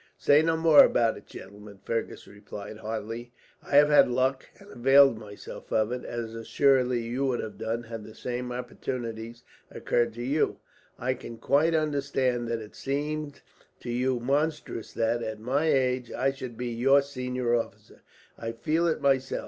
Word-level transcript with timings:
"Say 0.17 0.41
no 0.41 0.57
more 0.57 0.83
about 0.83 1.15
it, 1.15 1.27
gentlemen," 1.27 1.77
Fergus 1.85 2.25
replied 2.25 2.79
heartily. 2.79 3.33
"I 3.61 3.75
have 3.75 3.89
had 3.89 4.09
luck, 4.09 4.47
and 4.59 4.71
availed 4.71 5.19
myself 5.19 5.71
of 5.71 5.91
it, 5.91 6.03
as 6.03 6.33
assuredly 6.33 7.01
you 7.03 7.27
would 7.27 7.39
have 7.39 7.59
done 7.59 7.83
had 7.83 8.03
the 8.03 8.15
same 8.15 8.51
opportunities 8.51 9.43
occurred 9.69 10.15
to 10.15 10.23
you. 10.23 10.57
I 10.97 11.13
can 11.13 11.37
quite 11.37 11.75
understand 11.75 12.47
that 12.47 12.61
it 12.61 12.73
seemed 12.75 13.41
to 13.81 13.91
you 13.91 14.19
monstrous 14.19 14.91
that, 14.93 15.21
at 15.21 15.39
my 15.39 15.65
age, 15.71 16.11
I 16.11 16.31
should 16.31 16.57
be 16.57 16.69
your 16.69 17.03
senior 17.03 17.53
officer. 17.53 18.01
I 18.39 18.53
feel 18.53 18.87
it 18.87 19.01
myself. 19.01 19.39